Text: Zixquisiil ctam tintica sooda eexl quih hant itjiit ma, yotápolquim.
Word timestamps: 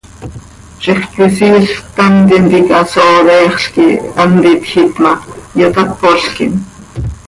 Zixquisiil 0.85 1.65
ctam 1.73 2.13
tintica 2.31 2.79
sooda 2.95 3.35
eexl 3.43 3.67
quih 3.75 3.97
hant 4.17 4.43
itjiit 4.53 4.95
ma, 5.05 5.13
yotápolquim. 5.63 6.53